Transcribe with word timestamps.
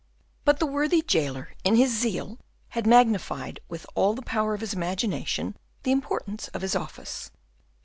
But 0.45 0.57
the 0.57 0.65
worthy 0.65 1.03
jailer, 1.03 1.53
in 1.63 1.75
his 1.75 1.91
zeal, 1.95 2.39
had 2.69 2.87
magnified 2.87 3.59
with 3.69 3.85
all 3.93 4.15
the 4.15 4.23
power 4.23 4.55
of 4.55 4.61
his 4.61 4.73
imagination 4.73 5.55
the 5.83 5.91
importance 5.91 6.47
of 6.55 6.63
his 6.63 6.75
office. 6.75 7.29